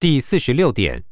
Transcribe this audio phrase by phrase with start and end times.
[0.00, 1.02] 第四十六点，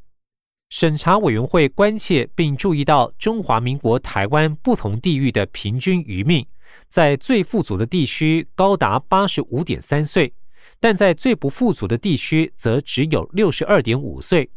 [0.69, 6.47] 审查委员会关切并注意到中华民国台湾不同地域的平均余命，
[6.89, 10.33] 在最富足的地区高达八十五点三岁，
[10.79, 14.49] 但在最不富足的地区则只有六十二点五岁。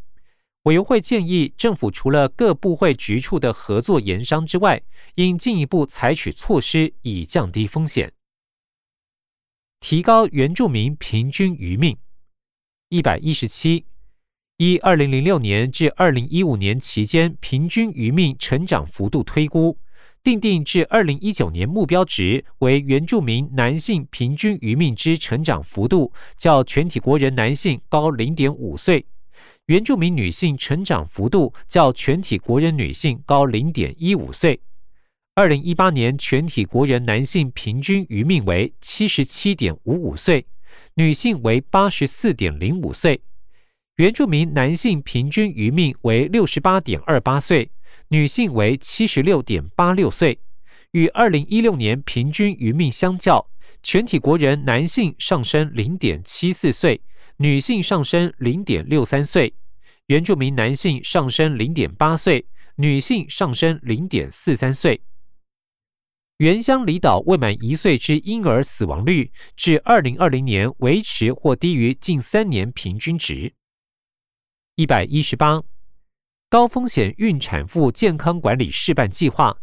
[0.63, 4.79] 委员会建议政府除了各部会局处的合作研商之外，
[5.15, 8.13] 应进一步采取措施以降低风险，
[9.79, 11.97] 提高原住民平均余命。
[12.89, 13.87] 一百一十七。
[14.59, 19.77] 依二零零六年至二零一五年期间平均余命成长幅度推估，
[20.21, 29.05] 定定至二零一九年目标值为原住民男性平均余命之成长幅度较全体国人男性高零点五岁，
[29.67, 34.59] 原住民女性成长幅度较全体国人女性高零点一五岁。
[35.35, 40.45] 二零一八年全体国人男性平均余命为七十七点五五岁，
[40.95, 43.21] 女性为八十四点零五岁。
[43.99, 47.69] 原住民男性平均余命为六十八点二八岁，
[48.07, 50.39] 女性为七十六点八六岁。
[50.91, 53.49] 与二零一六年平均余命相较，
[53.83, 57.01] 全体国人男性上升零点七四岁，
[57.39, 59.53] 女性上升零点六三岁。
[60.05, 62.45] 原住民男性上升零点八岁，
[62.77, 65.01] 女性上升零点四三岁。
[66.37, 73.55] 原乡离岛未满一岁之婴儿死亡率，至二零二零年维持或低于近三年平均值。
[74.79, 75.61] 一百一十八，
[76.49, 79.57] 高风险孕产妇健康管理示范计划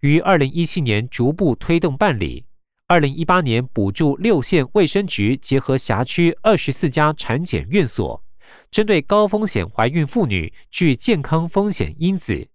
[0.00, 2.46] 于二零一七年逐步推动办理。
[2.86, 8.24] 二零一八年补助六县卫生局结合辖区二十四家产检院所，
[8.70, 12.48] 针对高风险怀孕妇女具健康风险因子。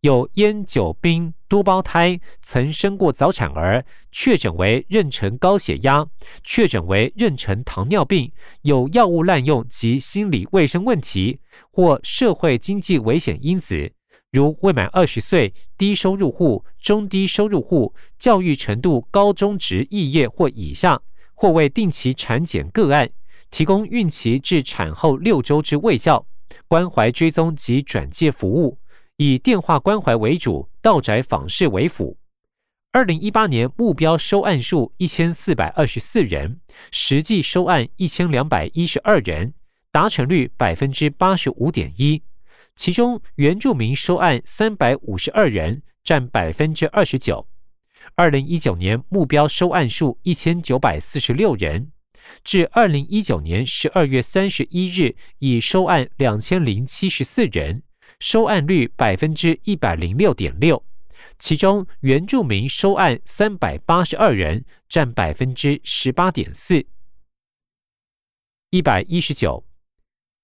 [0.00, 6.06] 有烟酒冰多胞胎，曾生过早产儿，确诊为妊娠高血压，
[6.44, 8.30] 确诊为妊娠糖尿病，
[8.62, 11.40] 有药物滥用及心理卫生问题
[11.72, 13.90] 或社会经济危险因子，
[14.30, 21.00] 如未满二十岁、低收入户、中低收入户、教育程度高中职肄业或以下，
[21.34, 23.10] 或未定期产检个案，
[23.50, 26.26] 提供孕期至产后六周之卫教、
[26.68, 28.78] 关怀追踪及转介服务。
[29.18, 32.18] 以电话关怀为主，到宅访视为辅。
[32.92, 36.60] 二零一八年目标收案数一千四百二十四人，
[36.90, 39.54] 实际收案一千两百一十二人，
[39.90, 42.22] 达成率百分之八十五点一。
[42.74, 47.48] 其中原住民收案三百五十二人，占百分之二十九。
[48.16, 51.90] 二零一九年目标收案数一千九百四十六人，
[52.44, 57.82] 至二零一九年十二月三十一日已收案两千零七十四人。
[58.18, 60.82] 收案率百分之一百零六点六，
[61.38, 66.86] 其中原住民收案三百八十二人，占百分之十八点四。
[68.70, 69.66] 一百一十九，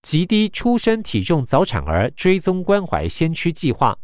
[0.02, 3.98] 极低出生体重早产儿追踪关怀先驱计划，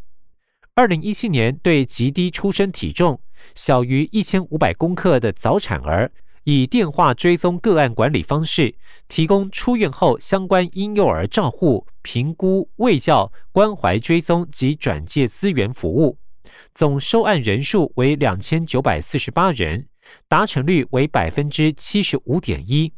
[0.74, 3.20] 二零一七年对极低出生体重
[3.54, 6.10] 小于一千五百公克的早产儿。
[6.44, 8.74] 以电话追踪个案管理方式，
[9.08, 16.18] 提供出院后相关婴幼儿照护、评估、卫教、关怀追踪及转介资源服务。
[16.74, 19.86] 总收案人数为两千九百四十八人，
[20.28, 22.92] 达成率为百分之七十五点一。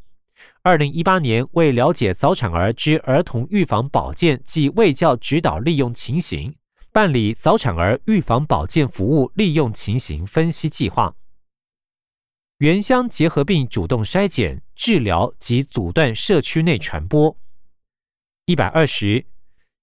[0.63, 6.55] 二零一八年为了解早产儿之儿童预防保健及卫教指导利用情形，
[6.93, 11.15] 办理早产儿预防保健服务利用情形分析计划。
[12.61, 17.35] 原乡结核病主动筛检、治疗及阻断社区内传播。
[18.45, 19.25] 一百二十，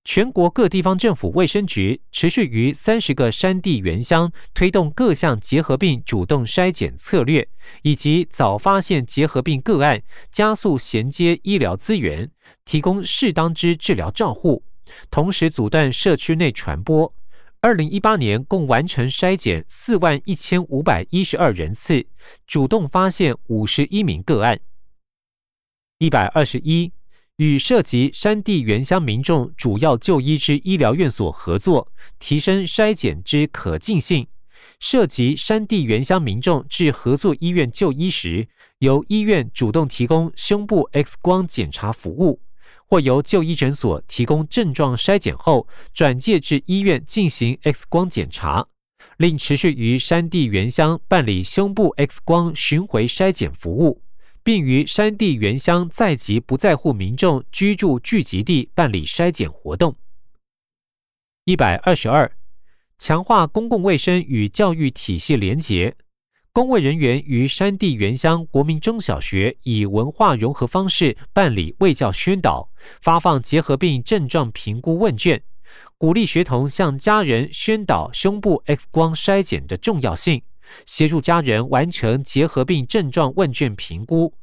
[0.04, 7.50] 全国各地方政府卫生局持续于三十个山地原乡推动各项结核病主动筛检策略，
[7.82, 12.30] 以及早发现结核病个案，加速衔接医疗资源，
[12.64, 14.62] 提供适当之治疗照护，
[15.10, 17.12] 同时阻断社区内传播。
[17.60, 22.06] 二零一八年共完成筛检四万一千五百一十二人次，
[22.46, 24.60] 主动发现五十一名个案。
[25.98, 26.92] 一百二十一
[27.38, 34.28] 与涉及山地原乡民众主要就医之医疗院所合作，提升筛检之可进性。
[34.80, 38.48] 涉及山地原乡民众至合作医院就医时，
[38.78, 42.40] 由医院主动提供胸部 X 光检查服务。
[42.90, 48.68] 或由就医诊所提供症状筛检后，转介至医院进行 X 光检查，
[49.18, 54.02] 另持续于山地原乡办理胸部 X 光巡回筛检服务，
[54.42, 59.98] 并于山地原乡在籍不在户民众居住聚集地办理筛检活动。
[61.44, 62.32] 一百二十二，
[62.98, 65.96] 强化公共卫生与教育体系连结。
[66.58, 72.68] 公卫人员于山地原乡国民中小学以文化融合方式办理卫教宣导，
[73.00, 75.40] 发放结核病症状评估问卷，
[76.00, 80.42] 鼓励学童向家人宣导胸部 X 光筛检的重要性，
[80.88, 84.34] 协助家人完成结核病症状问卷评估。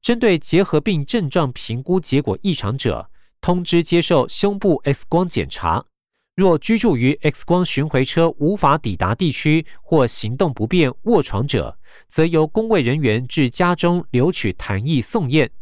[0.00, 3.10] 针对结核病症状评估结果异常者，
[3.40, 5.84] 通知接受胸部 X 光检查。
[6.34, 11.78] 若居住于 X 光巡回车无法抵达地区或行动不便卧床者，
[12.08, 15.52] 则由工卫人员至家中留取痰液送验。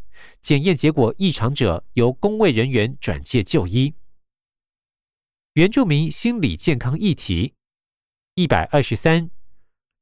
[0.40, 3.92] 检验结果异常者，由工卫人员转介就医。
[5.52, 7.52] 原住民心理健康议题
[8.34, 9.30] 一百二十三。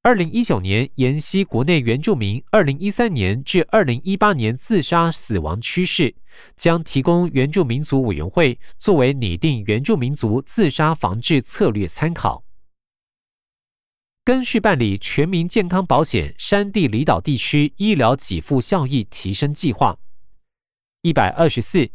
[0.02, 6.14] 二零一九年研析国内原住民二零一三年至二零一八年自杀死亡趋势，
[6.56, 12.42] 将提供原住民族委员会作为拟定原住民族自杀防治策略参考。
[14.24, 19.98] 根续办理全民健康保险山地离岛地区医疗给付效益提升计划。
[21.02, 21.90] 一百二十四，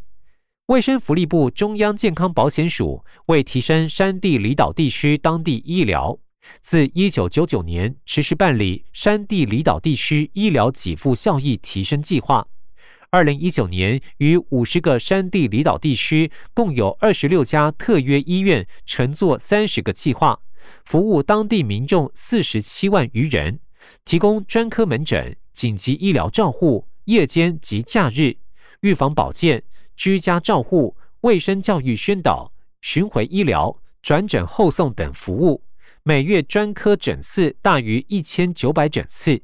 [0.68, 6.20] 卫生福利部中央健康保险署为提升山地离岛地区当地医疗。
[6.62, 12.48] 自一九九九年持续办理山地离岛地区医疗给付效益提升计划，
[13.10, 20.40] 二零一九年于五十个山地离岛地区共有二十六家特约医院乘坐三十个计划，
[20.84, 23.60] 服务当地民众四十七万余人，
[24.04, 28.38] 提供专科门诊、紧急医疗照护、夜间及假日
[28.82, 29.64] 预防保健、
[29.96, 32.52] 居家照护、卫生教育宣导、
[32.82, 35.64] 巡回医疗、转诊后送等服务。
[36.08, 39.42] 每月专科诊次大于一千九百诊次。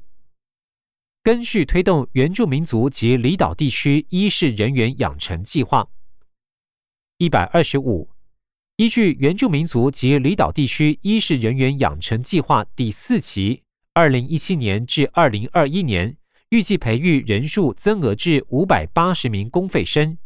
[1.20, 5.88] 根续推动原住民族及离岛地区医事人员养成计划。
[7.18, 8.10] 一百二十五，
[8.76, 16.16] 依据原住民族及离岛地区医事人员养成计划第四期，二零一七年至二零二一年，
[16.50, 20.16] 预计培育人数增额至五百八十名公费生。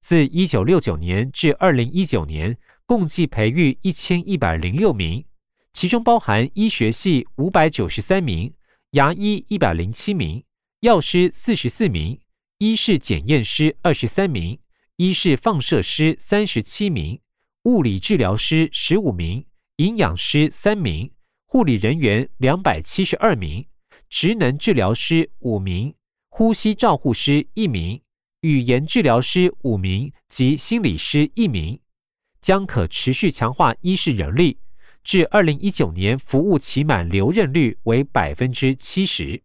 [0.00, 5.26] 自一九六九年至二零一九年，共计培育一千一百零六名。
[5.74, 8.54] 其中包含医学系五百九十三名，
[8.92, 10.44] 牙医一百零七名，
[10.80, 12.20] 药师四十四名，
[12.58, 14.60] 医事检验师二十三名，
[14.96, 17.20] 医事放射师三十七名，
[17.64, 19.44] 物理治疗师十五名，
[19.78, 21.10] 营养师三名，
[21.44, 23.66] 护理人员两百七十二名，
[24.08, 25.92] 职能治疗师五名，
[26.28, 28.00] 呼吸照护师一名，
[28.42, 31.80] 语言治疗师五名及心理师一名，
[32.40, 34.58] 将可持续强化医事人力。
[35.04, 39.42] 至二零一九年，服务期满留任率为百分之七十。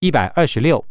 [0.00, 0.88] 一百二十六，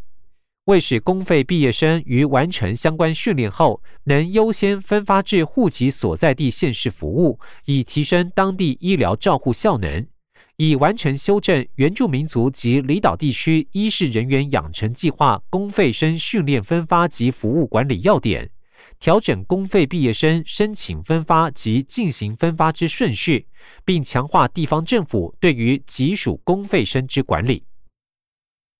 [0.65, 10.05] 为使公费毕业生于完成相关训练后，能优先分发至户籍所在地县市服务，以提升当地医疗照护效能，
[10.57, 18.51] 已完成修正原住民族及离岛地区医事人员养成计划公费生训练分发及服务管理要点。
[18.99, 23.47] 调整公费毕业生申请分发及进行分发之顺序，
[23.85, 27.63] 并强化地方政府对于籍属公费生之管理。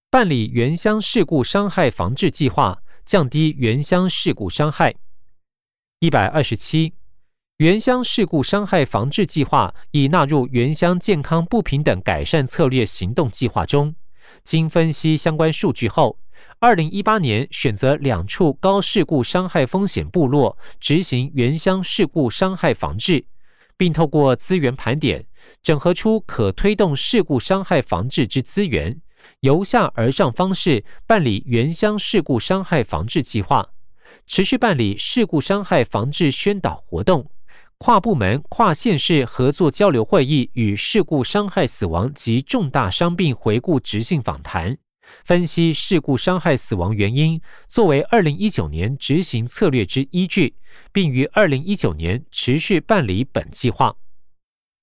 [0.09, 4.93] 办理原乡事故伤害防治计划，降低原乡事故伤害。
[5.99, 6.93] 一百二十七，
[7.57, 13.95] 原乡事故伤害防治计划已纳入原乡健康不平等改善策略行动计划中。
[14.43, 16.19] 经分析相关数据后。
[16.59, 23.25] 二零一八年选择两处高事故伤害风险部落执行原乡事故伤害防治，
[23.77, 25.25] 并透过资源盘点，
[25.63, 28.99] 整合出可推动事故伤害防治之资源，
[29.39, 33.65] 由下而上方式办理原乡事故伤害防治计划，
[34.27, 37.29] 持续办理事故伤害防治宣导活动，
[37.79, 44.77] 跨部门、跨县市合作交流会议与事故伤害死亡及重大伤病回顾执行访谈。
[45.23, 50.55] 分析事故伤害死亡原因，作为二零一九年执行策略之依据，
[50.91, 53.95] 并于二零一九年持续办理本计划。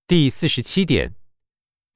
[0.09, 1.15] 第四十七点，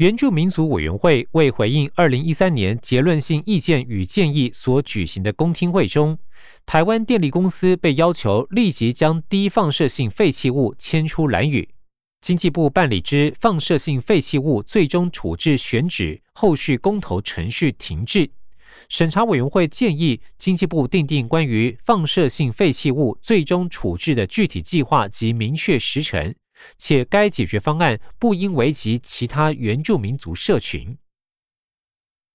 [0.00, 6.16] 原住民族委员会为回应二零一三年结论性意见与建议所举行的公听会中，
[6.64, 11.68] 台湾电力公司被要求立即将低放射性废弃物迁出蓝屿。
[12.22, 18.30] 经济部办理之放射性废弃物最终处置选址后续公投程序停滞，
[18.88, 26.34] 审查委员会建议经济部订定关于放射性废弃物最终处置的具体计划及明确时程，
[26.78, 30.96] 且该解决方案不应危及其他原住民族社群，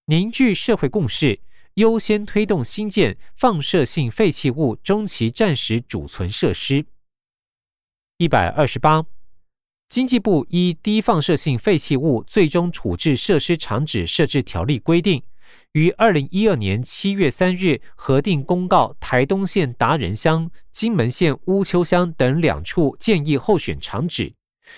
[0.06, 1.40] 凝聚社会共识，
[1.76, 6.86] 优先推动新建放射性废弃物中期暂时储存设施。
[8.18, 9.06] 一百二十八。
[9.88, 15.22] 经济部依低放射性废弃物最终处置设施厂址设置条例规定，
[15.76, 24.34] 于二零一二年七月三日核定公告台东县达人乡、金门县乌丘乡等两处建议候选场址，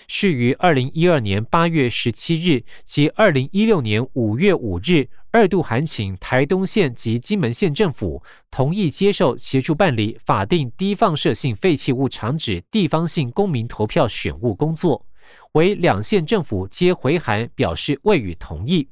[0.08, 5.08] 是于二零一二年八月十七日及二零一六年五月五日。
[5.30, 15.06] 二度函请台东县及金门县政府同意接受协助办理法定低放射性废弃物场址地方性公民投票选务工作，
[15.52, 18.90] 为两县政府皆回函表示未予同意。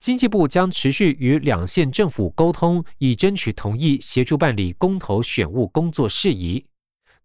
[0.00, 6.64] 经济部将持续与两县政府沟通，以争取同意协助办理公投选务工作事宜。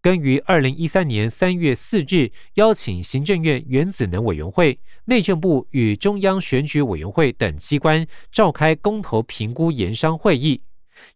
[0.02, 10.60] 根于二零一三年三月四日邀请行政院原子能委员会、内政部与中央选举委员会等机关召开公投评估研商会议，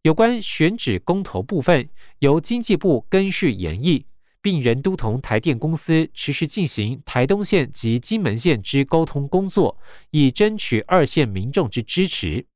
[0.00, 1.86] 有关选址公投部分
[2.20, 4.06] 由经济部根续研议，
[4.42, 9.76] 并人都同台电公司持续进行台东县及金门县之沟通工作，
[10.10, 12.46] 以争取二线民众之支持。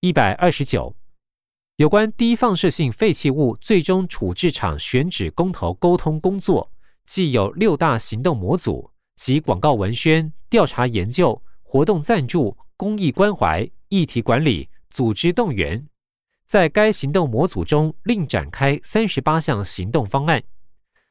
[0.00, 0.96] 一百二十九。
[1.76, 6.70] 有关低放射性废弃物最终处置厂选址公投沟通工作，
[7.06, 15.86] 既有六大行动模组及广告文宣、调查研究、活动赞助、公益关怀、议题管理、组织动员。
[16.50, 20.42] 在该行动模组中，另展开三十八项行动方案。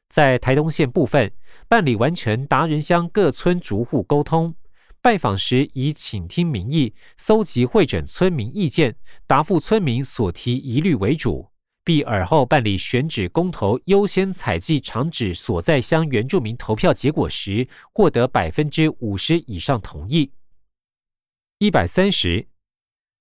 [0.09, 1.31] 在台东县部分，
[1.69, 4.53] 办理完成达人乡各村逐户沟通。
[5.01, 11.49] 拜访时以倾听民意、搜集会诊村民意见、答复村民所提疑虑为主，
[11.85, 20.33] 并尔后办理选址公投优先采集场址所在乡原住民投票结果时，获得百分之五十以上同意。
[21.59, 22.45] 一百三十，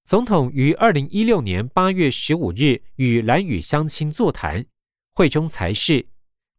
[0.09, 4.65] 总统于二零一六年八月十五日与蓝屿乡亲座谈
[5.13, 6.09] 会中才是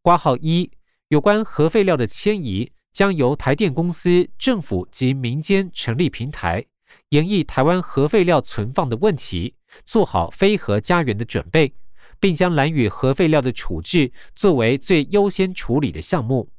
[0.03, 0.69] 挂号一
[1.07, 2.71] 有关核废料的迁移。
[2.91, 6.63] 将由台电公司、政府及民间成立平台，
[7.09, 11.73] 研议台湾核废料存放的问题，做好非核家园的准备，
[12.19, 16.51] 并将蓝屿核废料的处置作为最优先处理的项目。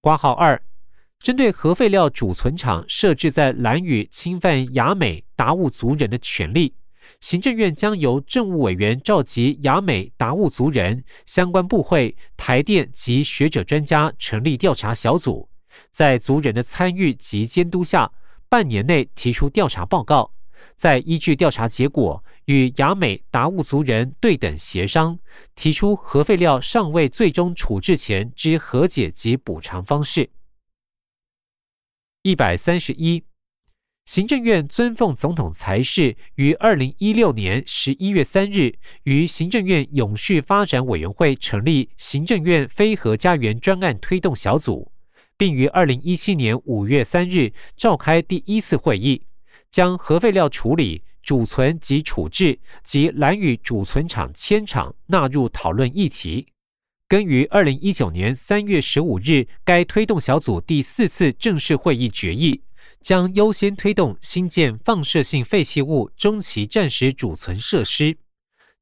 [0.00, 0.62] 挂号二，
[1.22, 6.74] 针对核废料储存厂设置在蓝屿侵犯雅美达悟族人的权利。
[7.20, 15.46] 行政院将由政务委员召集雅美达悟族人相关部会、台电及学者专家成立调查小组，
[15.90, 18.10] 在族人的参与及监督下，
[18.48, 20.32] 半年内提出调查报告，
[20.74, 25.18] 再依据调查结果与雅美达悟族人对等协商，
[25.54, 30.30] 提出核废料尚未最终处置前之和解及补偿方式。
[32.22, 33.24] 一百三十一。
[34.04, 38.74] 行政院遵奉总统裁示，于二零一六年十一月三日
[39.04, 44.92] 于行政院永续发展委员会成立行政院非核家园专案推动小组，
[45.38, 49.22] 并于二零一七年五月三日召开第一次会议，
[49.70, 56.48] 将核废料处理、储存及处置及蓝屿储存厂迁厂纳入讨论议题。
[57.10, 62.62] 根于二零一九年三月十五日该推动小组第四次正式会议决议。
[63.02, 68.16] 将优先推动新建放射性废弃物中期暂时储存设施。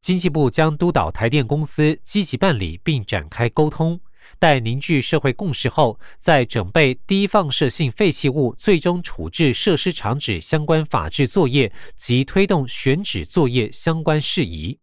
[0.02, 3.99] 经济部将督导台电公司积极办理并展开沟通，
[4.38, 14.78] 待凝聚社会共识后，再准备低放射性废弃物最终处置设施厂址相关法制作业及推动选址作业相关事宜。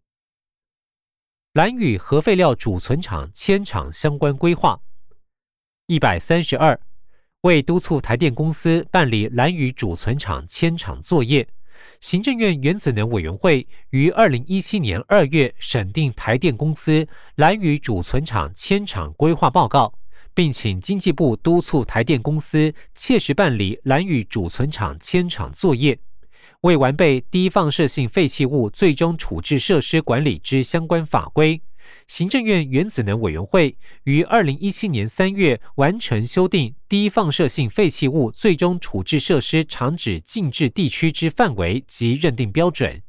[1.55, 4.77] 蓝屿核废料储存厂迁厂相关规划
[5.87, 6.77] 一百三十二。
[7.43, 11.47] 为督促台电公司办理蓝屿储存厂迁厂作业，
[12.01, 19.93] 行政院原子能委员会于二零一七年二月审定台电公司蓝屿储存厂迁厂规划报告，
[20.33, 25.97] 并请经济部督促台电公司切实办理蓝屿储存厂迁厂作业。
[26.65, 31.61] 为完备低放射性废弃物最终处置设施管理之相关法规。
[32.07, 42.99] 行政院原子能委员会于二零一七年三月完成修订低放射性废弃物最终处置设施厂址禁制地区之范围及认定标准，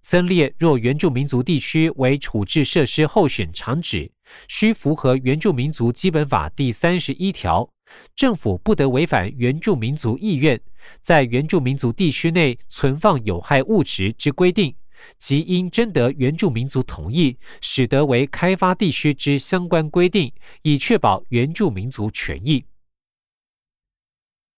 [0.00, 4.12] 增列若原住民族地区为处置设施候选厂址，
[4.46, 7.68] 需符合原住民族基本法第三十一条，
[8.14, 10.60] 政府不得违反原住民族意愿，
[11.00, 14.74] 在原住民族地区内存放有害物质之规定。
[15.18, 20.30] 即应征得原住民族同意，使得为开发地区之相关规定，
[20.60, 22.66] 以确保原住民族权益。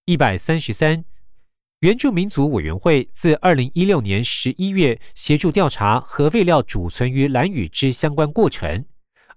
[0.04, 1.04] 一百三十三，
[1.78, 8.84] 原住民族委员会自二零一六年十一月协助调查核废料储存于蓝屿之相关过程。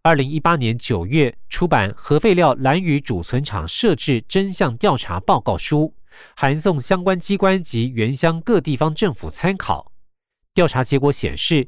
[0.06, 5.96] 二零一八年九月出版《核废料蓝屿储存厂设置真相调查报告书》，
[6.36, 9.92] 函送相关机关及原乡各地方政府参考。
[10.54, 11.68] 调查结果显示，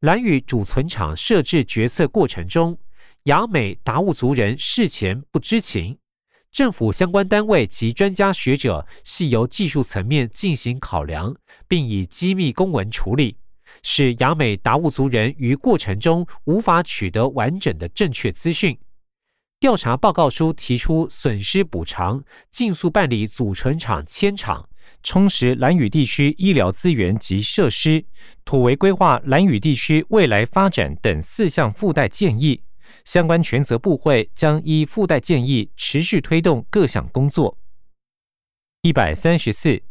[0.00, 2.78] 蓝屿储存厂设置决策过程中，
[3.22, 5.96] 雅美达悟族人事前不知情。
[6.52, 11.34] 政府相关单位及专家学者系由技术层面进行考量，
[11.66, 13.38] 并以机密公文处理，
[13.82, 18.78] 使雅美达悟族人于过程中无法取得完整的正确资讯。
[19.60, 24.68] 调查报告书提出损失补偿、尽速办理组成厂迁厂、
[25.02, 28.04] 充实蓝屿地区医疗资源及设施、
[28.44, 32.62] 土为规划蓝屿地区未来发展等四项附带建议。
[33.04, 37.58] 相关权责部会将依附带建议持续推动各项工作。
[38.82, 39.82] 一百三十四，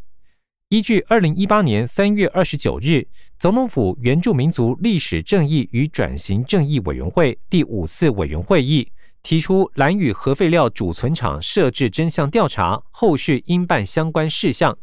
[0.69, 3.07] 依据二零一八年三月二十九日
[3.39, 8.91] 总统府原住民族历史正义与转型正义委员会第五次委员会议
[9.23, 14.77] 提出，蓝屿核废料储存厂设置真相调查，后续应办相关事项，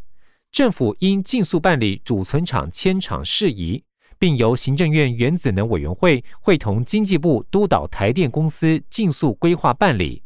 [0.51, 3.85] 政府应尽速办理储存厂迁厂事宜。
[4.19, 10.23] 并由行政院原子能委员会会同经济部督导台电公司尽速规划办理，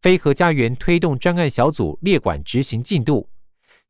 [0.00, 3.28] 非核家园推动专案小组列管执行进度。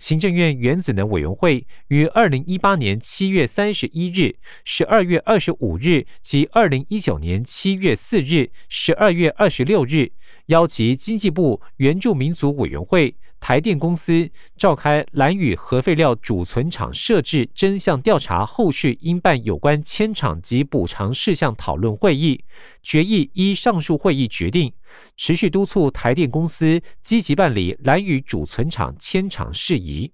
[0.00, 10.10] 行政院原子能委员会于二零一八年七月三十一日、十二月二十五日及二零一九年七月四日、十二月二十六日，
[10.46, 13.14] 邀集经济部原住民族委员会。
[13.40, 22.44] 台电公司召开蓝屿核废料储存厂设置真相调查后续应办有关迁厂及补偿事项讨论会议，
[22.82, 24.72] 决议依上述会议决定，
[25.16, 30.12] 持续督促台电公司积极办理蓝屿储存厂迁厂事宜。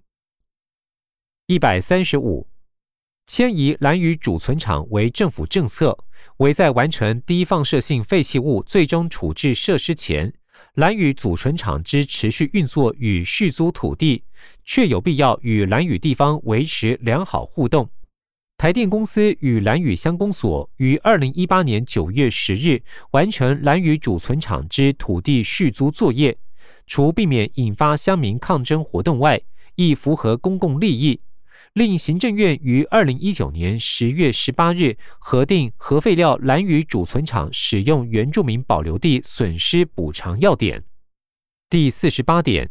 [1.49, 2.49] 一百三十五，
[3.27, 5.99] 迁移蓝屿储存厂为政府政策，
[6.39, 10.33] 为在完成低放射性废弃物最终处置设施前。
[10.77, 14.23] 蓝屿祖存厂之持续运作与续租土地，
[14.63, 17.89] 确有必要与蓝屿地方维持良好互动。
[18.59, 26.37] 台电公司与蓝屿乡公所于二零一八年九月十日完成蓝屿储存厂之土地续租作业，
[26.87, 29.41] 除避免引发乡民抗争活动外，
[29.77, 31.19] 亦符合公共利益。
[31.77, 40.83] 令行政院于二零一九年十月十八日核定核废料蓝屿储存厂使用原住民保留地损失补偿要点。
[41.69, 42.71] 第四十八点，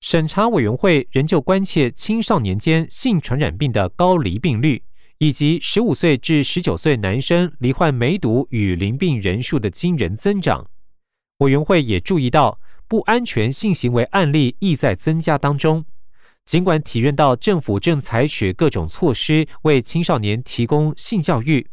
[0.00, 4.82] 审查委员会仍旧关切青少年间性传染病的高离病率，
[5.18, 10.68] 以及十五岁至十九岁男生罹患梅毒与淋病人数的惊人增长。
[11.36, 12.58] 委员会也注意到，
[12.88, 15.84] 不安全性行为案例亦在增加当中。
[16.46, 21.68] 尽管体认到政府正采取各种措施为青少年提供性教育，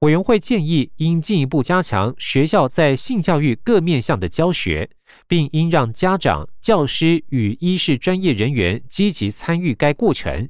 [0.00, 4.90] 委员会建议应进一步加强学校在性教育各面向的教学，
[5.28, 10.48] 并应让家长、教师与医事专业人员积极参与该过程。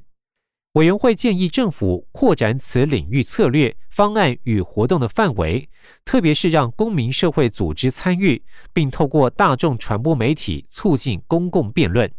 [0.72, 5.68] 委员会建议政府扩展此领域策略方案与活动的范围，
[6.04, 12.10] 特别是让公民社会组织参与，并透过大众传播媒体促进公共辩论。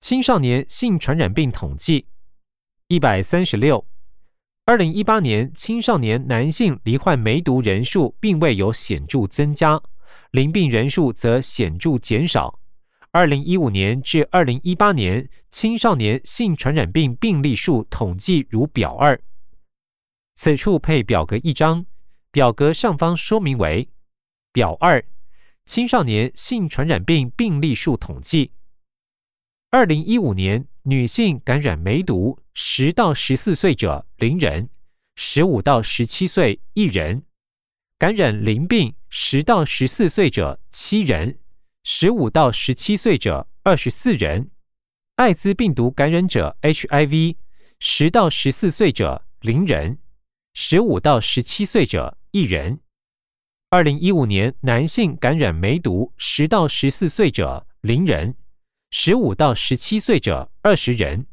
[0.00, 2.06] 青少年性传染病统计
[2.88, 3.86] 一百三十六，
[4.64, 9.80] 二零一八年青少年男性罹患梅毒人数并未有显著增加，
[10.32, 12.58] 淋病人数则显著减少。
[13.12, 19.20] 二零一五年至二零一八年青少年性传染病病例数统计如表二，
[20.34, 21.84] 此处配表格一张，
[22.32, 23.88] 表格上方说明为
[24.50, 25.04] 表二
[25.66, 28.52] 青少年性传染病病例数统计。
[29.72, 34.68] 二零一五年，女性感染梅毒，十到十四岁者零人，
[35.14, 37.22] 十五到十七岁一人；
[37.96, 41.38] 感染淋病，十到十四岁者七人，
[41.84, 44.48] 十五到十七岁者二十四人；
[45.14, 47.36] 艾滋病毒感染者 HIV，
[47.78, 49.98] 十到十四岁者零人，
[50.52, 52.80] 十五到十七岁者一人。
[53.68, 58.34] 二零一五年，男性感染梅毒，十到十四岁者零人。
[58.92, 61.26] 十五到十七岁者二十人，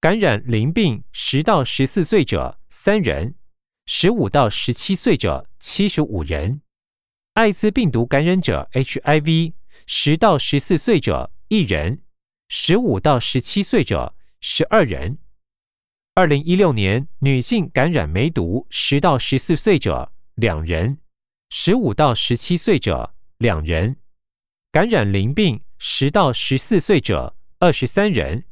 [0.00, 3.36] 感染淋病十到十四岁者三人，
[3.86, 6.60] 十五到十七岁者七十五人，
[7.32, 9.54] 艾滋病毒感染者 HIV
[9.86, 12.02] 十到十四岁者一人，
[12.50, 15.16] 十五到十七岁者十二人。
[16.14, 20.98] 二零一六年女性感染梅毒十到十四岁者两人，
[21.48, 23.96] 十五到十七岁者两人，
[24.70, 25.62] 感染淋病。
[25.82, 28.44] 十到十四岁者二十三人，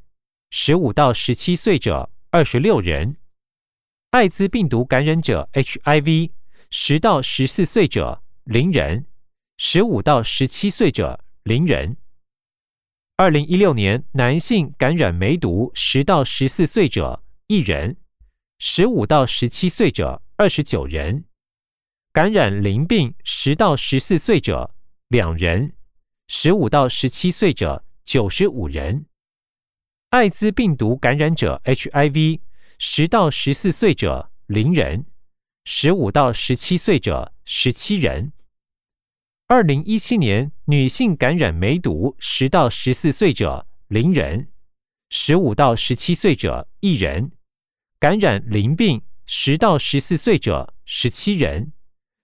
[0.48, 3.18] 十五到十七岁者二十六人，
[4.12, 6.30] 艾滋病毒感染者 HIV，
[6.70, 9.04] 十到十四岁者零人；
[9.58, 11.98] 十五到十七岁者零人。
[13.18, 17.98] 二零一六年男性感染梅毒十到十四岁者一人，
[18.58, 21.24] 十五到十七岁者二十九人；
[22.10, 24.74] 感染淋病十到十四岁者
[25.08, 25.74] 两人，
[26.30, 29.06] 十五到十七岁者九十五人；
[30.10, 32.40] 艾滋病毒感染者 HIV
[32.78, 35.06] 十到十四岁者零人，
[35.64, 38.32] 十五到十七岁者十七人。
[39.46, 44.48] 二零一七年，女性感染梅毒十到十四岁者零人，
[45.08, 47.30] 十五到十七岁者一人；
[47.98, 51.72] 感染淋病十到十四岁者十七人，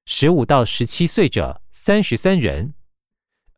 [0.04, 2.74] 十五到十七岁者三十三人；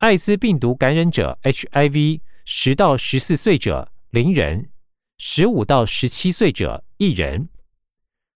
[0.06, 4.70] 艾滋病毒感染者 HIV 十到十四岁者零人，
[5.18, 7.48] 十五到十七岁者一人。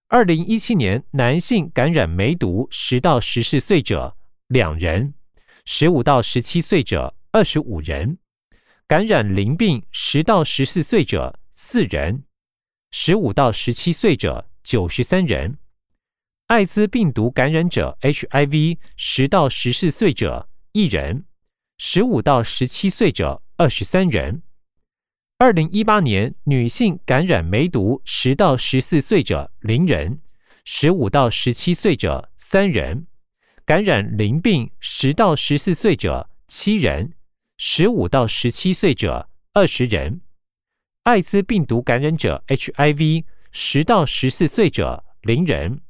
[0.08, 4.16] 二零一七年，男性感染梅毒十到十四岁者
[4.48, 5.14] 两人。
[5.64, 8.18] 十五到十七岁者二十五人，
[8.88, 12.24] 感染淋病十到十四岁者四人，
[12.90, 15.56] 十五到十七岁者九十三人，
[16.48, 21.26] 艾滋病毒感染者 HIV 十到十四岁者一人，
[21.82, 24.42] 十五到十七岁者二十三人。
[25.38, 30.20] 二零一八年女性感染梅毒十到十四岁者零人，
[30.62, 33.06] 十五到十七岁者三人。
[33.64, 37.14] 感染淋病十到十四岁者七人，
[37.56, 40.20] 十五到十七岁者二十人；
[41.04, 45.80] 艾滋病毒感染者 HIV 十到十四岁者零人，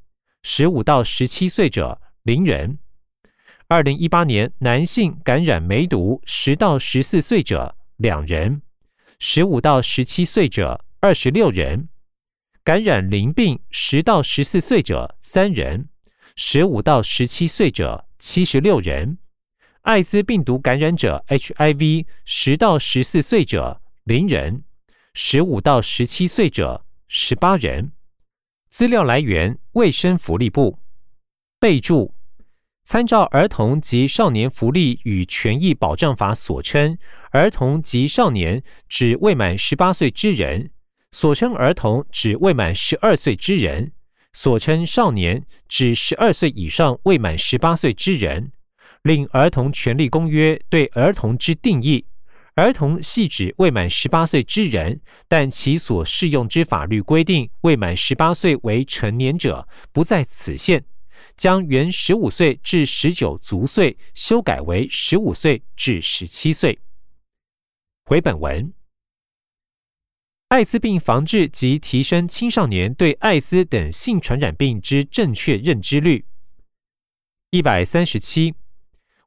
[0.44, 2.78] 十五到十七岁者零人。
[3.72, 8.62] 二零一八年男性感染梅毒十到十四岁者两人，
[9.20, 11.86] 十五到十七岁者二十六人；
[12.64, 15.88] 感染淋病十到十四岁者三人。
[16.34, 19.18] 十五到十七岁者七十六人，
[19.82, 24.64] 艾滋病毒感染者 HIV 十到十四岁者零人，
[25.14, 27.92] 十五到十七岁者十八人。
[28.68, 30.80] 资料来源：卫生福利部。
[31.60, 32.12] 备注：
[32.90, 36.98] 参照《儿童及少年福利与权益保障法》所称，
[37.30, 40.72] 儿童及少年指未满十八岁之人，
[41.12, 43.92] 所称儿童指未满十二岁之人。
[44.32, 48.50] 所称少年指十二岁以上未满十八岁之人。
[49.04, 52.04] 另《儿童权利公约》对儿童之定义，
[52.56, 60.84] 儿童系指未满十八岁之人，但其所适用之法律规定未满十八岁为成年者不在此限，
[61.36, 66.78] 将原十五岁至十九足岁修改为十五岁至十七岁。
[68.04, 68.72] 回本文。
[70.48, 76.24] 艾滋病防治及提升青少年对艾滋等性传染病之正确认知率。
[77.50, 78.54] 一百三十七，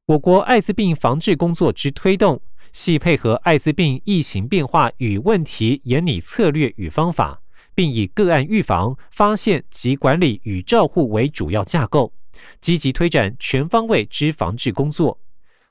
[0.05, 7.42] 我国艾滋病防治工作之推动，系配合艾滋病疫情变化与问题研拟策略与方法，
[7.75, 12.13] 并以个案预防、发现及管理与照护为主要架构，
[12.61, 15.19] 积极推展全方位之防治工作。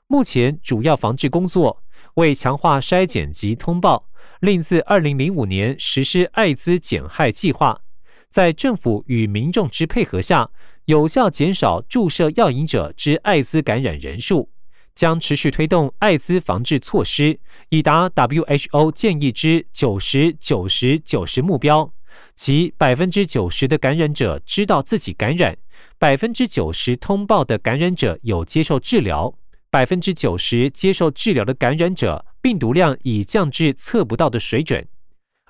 [0.07, 1.83] 目前主要防治工作
[2.15, 4.09] 为强化筛检及通报。
[4.41, 7.81] 另自二零零五年实施艾滋减害计划，
[8.29, 10.49] 在政府与民众之配合下，
[10.83, 14.49] 有效减少注射药瘾者之艾滋感染人数，
[14.95, 21.93] 将持续推动艾滋防治措施，以达 WHO 建议之九十九十九十目标，
[22.35, 25.57] 即百分之九十的感染者知道自己感染，
[25.97, 29.33] 百分之九十通报的感染者有接受治疗。
[29.69, 34.87] 百分之九十接受治疗的感染者病毒量已降至测不到的水准。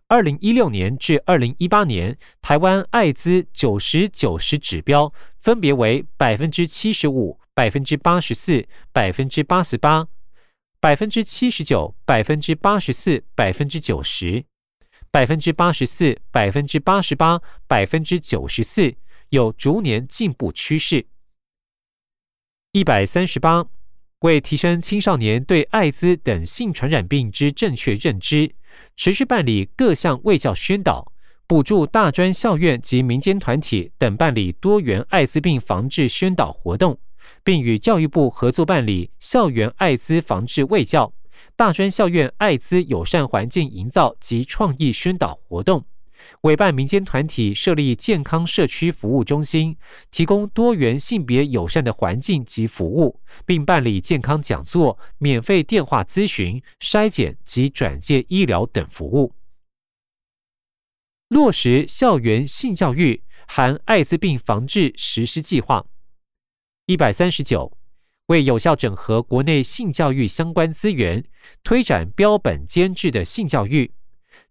[0.08, 10.08] 二零一六年至二零一八年，台湾艾滋九十九十指标分别为百分之七十五、百分之八十四、百分之八十八、
[10.80, 14.46] 百分之七十九、百分之八十四、百分之九十、
[15.12, 18.96] 百分之八十四、百分之八十八、百分之九十四，
[19.30, 21.06] 有逐年进步趋势。
[22.72, 23.68] 一百三十八。
[24.24, 28.56] 为提升青少年对艾滋等性传染病之正确认知，
[28.96, 31.12] 持续办理各项卫教宣导，
[31.46, 36.98] 补助大专校院及民间团体等办理多元艾滋病防治宣导活动，
[37.44, 41.14] 并与教育部合作办理校园艾滋防治卫教、
[41.56, 45.86] 大专校院艾滋友善环境营造及创意宣导活动。
[46.42, 49.76] 委办民间团体设立健康社区服务中心，
[50.10, 59.34] 提供多元性别友善的环境及服务，并办理健康讲座、免费电话咨询、筛检及转介医疗等服务。
[61.28, 65.86] 落实校园性教育含艾滋病防治实施计划。
[66.86, 67.78] 一百三十九，
[68.26, 71.24] 为有效整合国内性教育相关资源，
[71.64, 73.94] 推展标本兼治的性教育，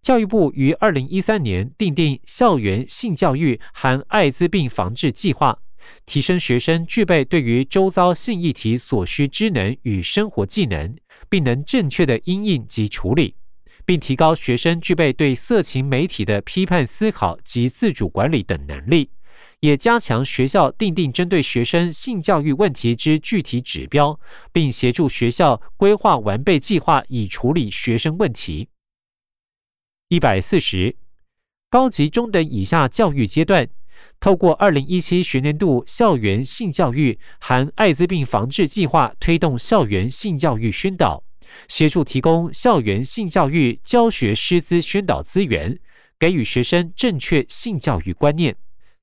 [0.00, 5.58] 教育部于二零一三年订定校园性教育含艾滋病防治计划，
[6.06, 10.96] 提升学生具备对于周遭性议题所需知能与生活技能，
[11.28, 13.36] 并能正确的应应及处理，
[13.84, 19.10] 并提高学生具备对色情媒体的批判思考及自主管理等能力。
[19.62, 24.18] 也加强学校订定针对学生性教育问题之具体指标，
[24.50, 28.68] 并协助学校规划完备计划以处理学生问题。
[30.08, 30.96] 一百四十，
[31.70, 33.68] 高级中等以下教育阶段，
[34.18, 41.22] 透过二零一七学年度校园性教育含艾滋病防治计划，推动校园性教育宣导，
[41.68, 45.78] 协助提供校园性教育教学师资宣导资源，
[46.18, 48.56] 给予学生正确性教育观念。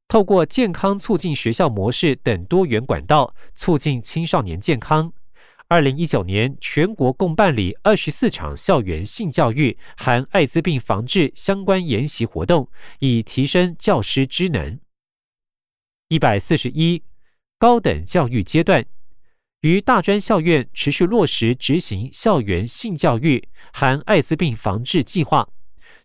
[0.09, 5.13] 透过健康促进学校模式等多元管道，促进青少年健康。
[5.67, 12.67] 二零一九年，全国共办理二十四场校园性教育含艾滋病防治相关研习活动，
[12.97, 14.79] 以提升教师知能。
[16.07, 17.03] 一百四十一，
[17.59, 18.83] 高等教育阶段，
[19.61, 25.47] 于大专校院持续落实执行校园性教育含艾滋病防治计划，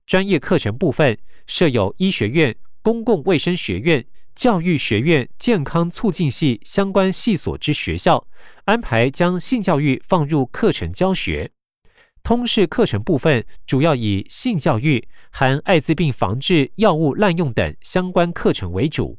[0.05, 2.55] 专业课程部分设有医学院。
[2.85, 8.27] 公共卫生学院、教育学院、健康促进系相关系所之学校，
[8.67, 11.51] 安排将性教育放入课程教学。
[12.23, 19.19] 通识课程部分主要以性教育、含艾滋病防治、药物滥用等相关课程为主。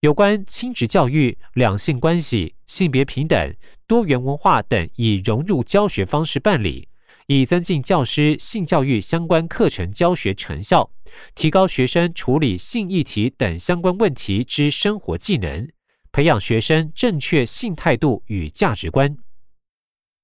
[0.00, 3.54] 有关亲职教育、两性关系、性别平等、
[3.86, 6.88] 多元文化等，以融入教学方式办理。
[7.26, 10.90] 以增进教师性教育相关课程教学成效，
[11.34, 15.68] 提高学生处理性议题等相关问题之生活技能，
[16.12, 19.16] 培养学生正确性态度与价值观。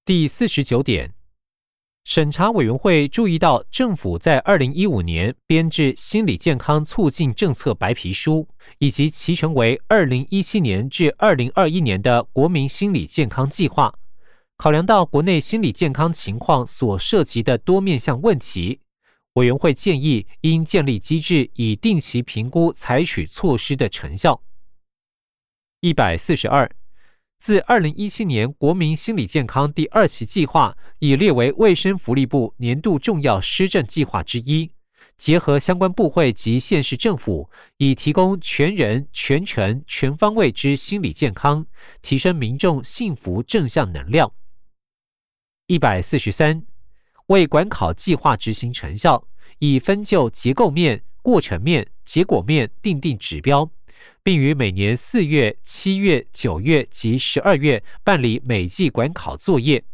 [0.04, 1.14] 第四十九点，
[2.04, 13.94] 审查委员会注意到，政府在二零一五年编制心理健康促进政策白皮书，以及其成为二零一七年至二零二一年的国民心理健康计划。
[14.60, 18.80] 考量到国内心理健康情况所涉及的多面向问题，
[19.32, 24.42] 委员会建议应建立机制，以定期评估采取措施的成效。
[25.80, 26.70] 一百四十二，
[27.38, 34.70] 自二零一七年国民心理健康第二期计划已列为卫生福利部年度重要施政计划之一，
[35.16, 41.64] 结合相关部会及县市政府，以提供全人、全程、全方位之心理健康，
[42.02, 44.30] 提升民众幸福正向能量。
[45.70, 46.66] 一百四十三，
[47.26, 49.28] 为管考计划执行成效，
[49.60, 53.70] 以分就结构面、过程面、结果面定定指标，
[54.24, 59.84] 并于每年四月、七月、九月及十二月办理每季管考作业。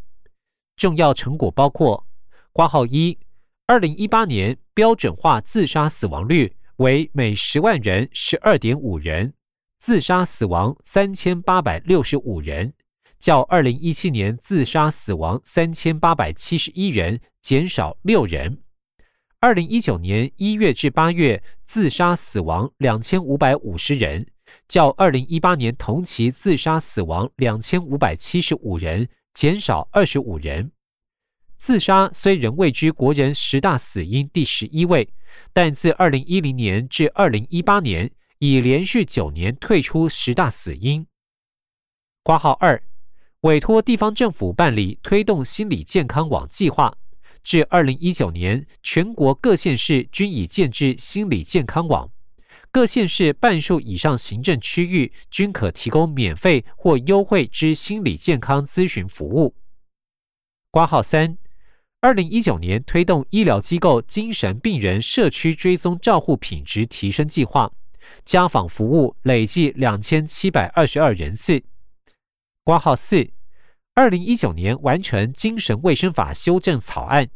[0.79, 2.07] 重要成果包括：
[2.53, 3.19] 挂号一，
[3.67, 9.35] 二零一八年标准化自杀死亡率为每十万人十二点五人，
[9.79, 12.73] 自杀死亡三千八百六十五人。
[13.19, 18.63] 较二零一七年自杀死亡三千八百七十一人减少六人，
[19.41, 24.27] 二零一九年一月至八月自杀死亡两千五百五十人，
[24.69, 30.71] 较二零一八年同期自杀死亡两千五百七十五人减少二十五人。
[31.59, 35.09] 自杀虽仍位居国人十大死因第十一位，
[35.53, 41.07] 但自二零一零年至二零一八年已连续九年退出十大死因。
[42.23, 42.81] 挂号二。
[43.43, 46.97] 委托地方政府办理推动心理健康网计划，
[47.45, 52.11] 至二零一九年，全国各县市均已建制心理健康网，
[52.73, 59.55] 各县市半数以上行政区域均可提供免费或优惠之心理健康咨询服务。
[60.71, 61.39] 挂号三，
[62.01, 67.71] 二零一九年推动医疗机构精神病人社区追踪照护品质提升计划，
[68.25, 71.63] 家访服务累计两千七百二十二人次。
[72.67, 73.31] 挂号四。
[73.95, 77.29] 二零一九年完成精神卫生法修正草案，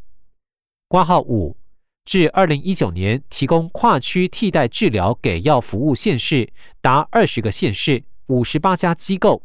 [0.89, 1.57] 挂号五
[2.05, 9.45] 至二零一九年提供跨区替代治疗给药服务县市达二十个县市五十八家机构，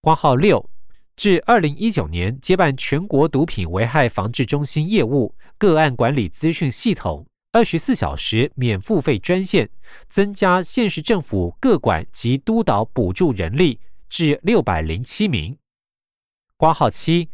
[0.00, 0.70] 挂号六
[1.14, 9.68] 至二零一九年接办全国毒品危害防治中心业务个案管理资讯系统二十四小时免付费专线，
[10.08, 15.56] 增加县市政府各管及督导补助人力至六百零七名。
[16.56, 17.28] 挂号七，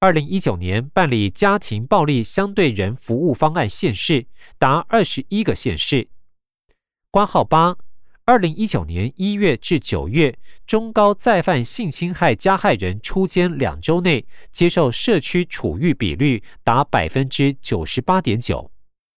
[0.00, 4.26] 二零一九年办理家庭暴力相对人服务方案县市
[4.58, 6.08] 达二十一个县市。
[7.10, 7.76] 挂号八，
[8.26, 18.70] 二零一九年一月至九月，中高再犯性侵害加害人出监两周内接受社区处遇比率达百分之九十八点九。